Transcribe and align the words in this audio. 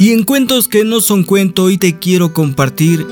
Y 0.00 0.12
en 0.12 0.22
cuentos 0.22 0.68
que 0.68 0.84
no 0.84 1.00
son 1.00 1.24
cuento, 1.24 1.64
hoy 1.64 1.76
te 1.76 1.98
quiero 1.98 2.32
compartir 2.32 3.04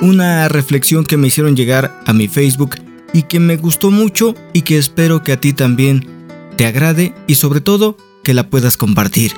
una 0.00 0.48
reflexión 0.48 1.04
que 1.04 1.16
me 1.16 1.28
hicieron 1.28 1.54
llegar 1.54 2.02
a 2.06 2.12
mi 2.12 2.26
Facebook 2.26 2.74
y 3.12 3.22
que 3.22 3.38
me 3.38 3.56
gustó 3.56 3.92
mucho 3.92 4.34
y 4.52 4.62
que 4.62 4.76
espero 4.76 5.22
que 5.22 5.30
a 5.30 5.40
ti 5.40 5.52
también 5.52 6.08
te 6.56 6.66
agrade 6.66 7.14
y 7.28 7.36
sobre 7.36 7.60
todo 7.60 7.96
que 8.24 8.34
la 8.34 8.50
puedas 8.50 8.76
compartir. 8.76 9.32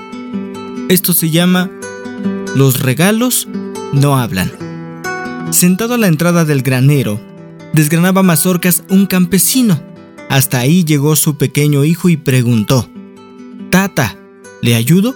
Esto 0.89 1.13
se 1.13 1.29
llama 1.29 1.71
Los 2.55 2.81
regalos 2.81 3.47
no 3.93 4.17
hablan. 4.17 4.51
Sentado 5.51 5.95
a 5.95 5.99
la 5.99 6.07
entrada 6.07 6.47
del 6.47 6.63
granero, 6.63 7.21
desgranaba 7.75 8.23
mazorcas 8.23 8.85
un 8.89 9.05
campesino. 9.05 9.83
Hasta 10.31 10.61
ahí 10.61 10.83
llegó 10.83 11.15
su 11.15 11.37
pequeño 11.37 11.85
hijo 11.85 12.09
y 12.09 12.17
preguntó, 12.17 12.89
Tata, 13.69 14.17
¿le 14.63 14.75
ayudo? 14.75 15.15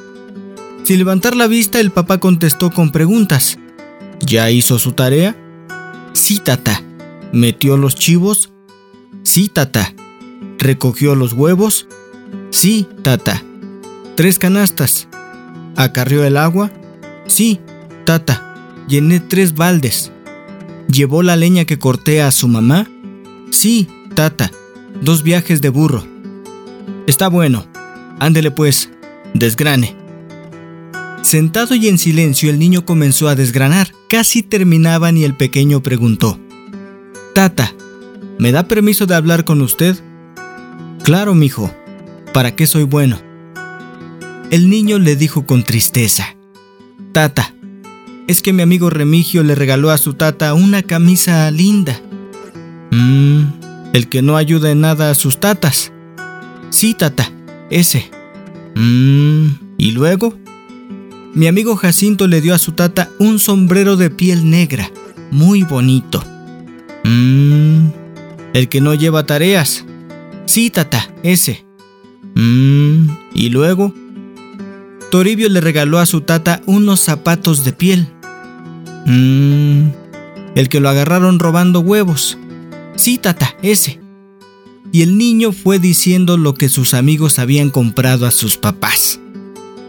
Sin 0.90 0.98
levantar 0.98 1.36
la 1.36 1.46
vista, 1.46 1.78
el 1.78 1.92
papá 1.92 2.18
contestó 2.18 2.72
con 2.72 2.90
preguntas. 2.90 3.60
¿Ya 4.26 4.50
hizo 4.50 4.76
su 4.76 4.90
tarea? 4.90 5.36
Sí, 6.14 6.40
tata. 6.40 6.82
¿Metió 7.32 7.76
los 7.76 7.94
chivos? 7.94 8.50
Sí, 9.22 9.48
tata. 9.48 9.94
¿Recogió 10.58 11.14
los 11.14 11.32
huevos? 11.32 11.86
Sí, 12.50 12.88
tata. 13.02 13.40
¿Tres 14.16 14.40
canastas? 14.40 15.06
¿Acarrió 15.76 16.24
el 16.24 16.36
agua? 16.36 16.72
Sí, 17.28 17.60
tata. 18.04 18.56
Llené 18.88 19.20
tres 19.20 19.54
baldes. 19.54 20.10
¿Llevó 20.88 21.22
la 21.22 21.36
leña 21.36 21.66
que 21.66 21.78
corté 21.78 22.20
a 22.20 22.32
su 22.32 22.48
mamá? 22.48 22.88
Sí, 23.52 23.86
tata. 24.16 24.50
Dos 25.00 25.22
viajes 25.22 25.62
de 25.62 25.68
burro. 25.68 26.04
Está 27.06 27.28
bueno. 27.28 27.64
Ándele 28.18 28.50
pues. 28.50 28.90
Desgrane. 29.34 29.99
Sentado 31.30 31.76
y 31.76 31.86
en 31.86 31.96
silencio, 31.96 32.50
el 32.50 32.58
niño 32.58 32.84
comenzó 32.84 33.28
a 33.28 33.36
desgranar. 33.36 33.92
Casi 34.08 34.42
terminaban 34.42 35.16
y 35.16 35.22
el 35.22 35.36
pequeño 35.36 35.80
preguntó: 35.80 36.40
Tata, 37.36 37.72
¿me 38.40 38.50
da 38.50 38.64
permiso 38.64 39.06
de 39.06 39.14
hablar 39.14 39.44
con 39.44 39.62
usted? 39.62 39.96
Claro, 41.04 41.36
mijo. 41.36 41.72
¿Para 42.34 42.56
qué 42.56 42.66
soy 42.66 42.82
bueno? 42.82 43.20
El 44.50 44.68
niño 44.70 44.98
le 44.98 45.14
dijo 45.14 45.46
con 45.46 45.62
tristeza: 45.62 46.34
Tata, 47.12 47.54
es 48.26 48.42
que 48.42 48.52
mi 48.52 48.62
amigo 48.62 48.90
Remigio 48.90 49.44
le 49.44 49.54
regaló 49.54 49.90
a 49.90 49.98
su 49.98 50.14
tata 50.14 50.52
una 50.52 50.82
camisa 50.82 51.48
linda. 51.52 52.00
Mmm, 52.90 53.44
el 53.92 54.08
que 54.08 54.20
no 54.20 54.36
ayuda 54.36 54.72
en 54.72 54.80
nada 54.80 55.12
a 55.12 55.14
sus 55.14 55.38
tatas. 55.38 55.92
Sí, 56.70 56.92
tata, 56.92 57.30
ese. 57.70 58.10
Mmm, 58.74 59.46
¿y 59.78 59.92
luego? 59.92 60.36
Mi 61.32 61.46
amigo 61.46 61.76
Jacinto 61.76 62.26
le 62.26 62.40
dio 62.40 62.54
a 62.54 62.58
su 62.58 62.72
tata 62.72 63.10
un 63.20 63.38
sombrero 63.38 63.96
de 63.96 64.10
piel 64.10 64.50
negra, 64.50 64.90
muy 65.30 65.62
bonito. 65.62 66.24
Mmm, 67.04 67.86
el 68.52 68.68
que 68.68 68.80
no 68.80 68.94
lleva 68.94 69.26
tareas. 69.26 69.84
Sí, 70.46 70.70
tata, 70.70 71.14
ese. 71.22 71.64
Mmm, 72.34 73.08
y 73.32 73.48
luego. 73.50 73.94
Toribio 75.12 75.48
le 75.48 75.60
regaló 75.60 75.98
a 75.98 76.06
su 76.06 76.20
tata 76.20 76.62
unos 76.66 77.00
zapatos 77.00 77.64
de 77.64 77.72
piel. 77.72 78.08
Mmm, 79.06 79.90
el 80.56 80.68
que 80.68 80.80
lo 80.80 80.88
agarraron 80.88 81.38
robando 81.38 81.78
huevos. 81.78 82.38
Sí, 82.96 83.18
tata, 83.18 83.54
ese. 83.62 84.00
Y 84.90 85.02
el 85.02 85.16
niño 85.16 85.52
fue 85.52 85.78
diciendo 85.78 86.36
lo 86.36 86.54
que 86.54 86.68
sus 86.68 86.92
amigos 86.92 87.38
habían 87.38 87.70
comprado 87.70 88.26
a 88.26 88.32
sus 88.32 88.56
papás. 88.56 89.20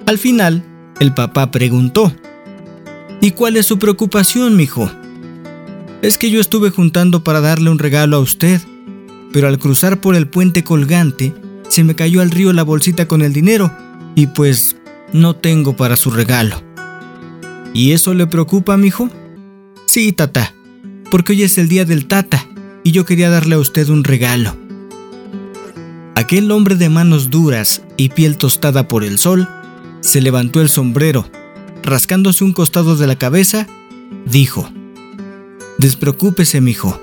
Al 0.05 0.19
final, 0.19 0.63
el 0.99 1.13
papá 1.13 1.51
preguntó. 1.51 2.13
¿Y 3.21 3.31
cuál 3.31 3.57
es 3.57 3.65
su 3.65 3.79
preocupación, 3.79 4.55
mijo? 4.55 4.89
Es 6.01 6.17
que 6.17 6.31
yo 6.31 6.41
estuve 6.41 6.71
juntando 6.71 7.23
para 7.23 7.41
darle 7.41 7.69
un 7.69 7.79
regalo 7.79 8.17
a 8.17 8.19
usted, 8.19 8.59
pero 9.31 9.47
al 9.47 9.59
cruzar 9.59 10.01
por 10.01 10.15
el 10.15 10.27
puente 10.27 10.63
colgante, 10.63 11.33
se 11.69 11.83
me 11.83 11.95
cayó 11.95 12.21
al 12.21 12.31
río 12.31 12.51
la 12.53 12.63
bolsita 12.63 13.07
con 13.07 13.21
el 13.21 13.33
dinero, 13.33 13.71
y 14.15 14.27
pues 14.27 14.75
no 15.13 15.35
tengo 15.35 15.75
para 15.75 15.95
su 15.95 16.09
regalo. 16.09 16.61
¿Y 17.73 17.91
eso 17.91 18.13
le 18.13 18.27
preocupa, 18.27 18.75
mijo? 18.77 19.09
Sí, 19.85 20.11
tata, 20.11 20.53
porque 21.09 21.33
hoy 21.33 21.43
es 21.43 21.57
el 21.57 21.67
día 21.67 21.85
del 21.85 22.07
tata, 22.07 22.47
y 22.83 22.91
yo 22.91 23.05
quería 23.05 23.29
darle 23.29 23.55
a 23.55 23.59
usted 23.59 23.87
un 23.89 24.03
regalo. 24.03 24.57
Aquel 26.15 26.51
hombre 26.51 26.75
de 26.75 26.89
manos 26.89 27.29
duras 27.29 27.83
y 27.97 28.09
piel 28.09 28.37
tostada 28.37 28.87
por 28.87 29.03
el 29.03 29.17
sol 29.17 29.47
se 30.01 30.19
levantó 30.19 30.61
el 30.61 30.69
sombrero, 30.69 31.29
rascándose 31.83 32.43
un 32.43 32.53
costado 32.53 32.95
de 32.95 33.07
la 33.07 33.17
cabeza, 33.17 33.67
dijo, 34.25 34.69
Despreocúpese, 35.77 36.61
mijo. 36.61 36.99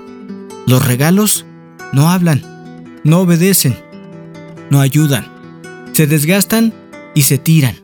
Los 0.66 0.86
regalos 0.86 1.46
no 1.92 2.10
hablan, 2.10 2.42
no 3.02 3.20
obedecen, 3.20 3.76
no 4.70 4.80
ayudan, 4.80 5.26
se 5.92 6.06
desgastan 6.06 6.74
y 7.14 7.22
se 7.22 7.38
tiran. 7.38 7.76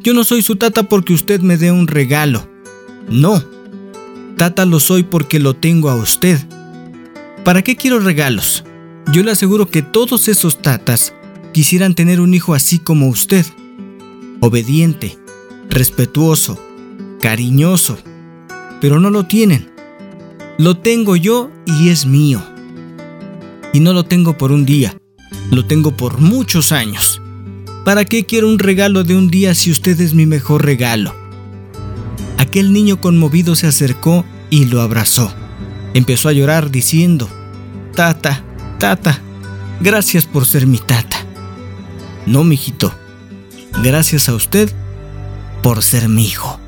Yo 0.00 0.14
no 0.14 0.24
soy 0.24 0.42
su 0.42 0.56
tata 0.56 0.84
porque 0.84 1.12
usted 1.12 1.40
me 1.40 1.56
dé 1.56 1.72
un 1.72 1.88
regalo. 1.88 2.48
No, 3.08 3.42
tata 4.36 4.64
lo 4.64 4.80
soy 4.80 5.02
porque 5.02 5.40
lo 5.40 5.54
tengo 5.54 5.90
a 5.90 5.96
usted. 5.96 6.38
¿Para 7.44 7.62
qué 7.62 7.76
quiero 7.76 7.98
regalos? 7.98 8.64
Yo 9.12 9.22
le 9.22 9.32
aseguro 9.32 9.68
que 9.68 9.82
todos 9.82 10.28
esos 10.28 10.62
tatas 10.62 11.12
quisieran 11.52 11.94
tener 11.94 12.20
un 12.20 12.32
hijo 12.32 12.54
así 12.54 12.78
como 12.78 13.08
usted 13.08 13.44
obediente, 14.44 15.16
respetuoso, 15.70 16.58
cariñoso, 17.18 17.96
pero 18.78 19.00
no 19.00 19.08
lo 19.08 19.24
tienen. 19.24 19.70
Lo 20.58 20.76
tengo 20.76 21.16
yo 21.16 21.50
y 21.64 21.88
es 21.88 22.04
mío. 22.04 22.42
Y 23.72 23.80
no 23.80 23.94
lo 23.94 24.04
tengo 24.04 24.36
por 24.36 24.52
un 24.52 24.66
día, 24.66 24.96
lo 25.50 25.64
tengo 25.64 25.96
por 25.96 26.20
muchos 26.20 26.72
años. 26.72 27.22
¿Para 27.86 28.04
qué 28.04 28.24
quiero 28.24 28.48
un 28.48 28.58
regalo 28.58 29.02
de 29.02 29.16
un 29.16 29.28
día 29.28 29.54
si 29.54 29.70
usted 29.70 29.98
es 30.00 30.12
mi 30.12 30.26
mejor 30.26 30.64
regalo? 30.64 31.14
Aquel 32.36 32.72
niño 32.72 33.00
conmovido 33.00 33.56
se 33.56 33.66
acercó 33.66 34.26
y 34.50 34.66
lo 34.66 34.82
abrazó. 34.82 35.32
Empezó 35.94 36.28
a 36.28 36.32
llorar 36.32 36.70
diciendo, 36.70 37.28
Tata, 37.94 38.44
tata, 38.78 39.20
gracias 39.80 40.26
por 40.26 40.44
ser 40.44 40.66
mi 40.66 40.78
tata. 40.78 41.16
No, 42.26 42.44
mijito, 42.44 42.92
Gracias 43.82 44.28
a 44.28 44.34
usted 44.34 44.70
por 45.62 45.82
ser 45.82 46.08
mi 46.08 46.24
hijo. 46.24 46.60